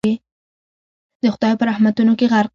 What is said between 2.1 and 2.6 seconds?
کي غرق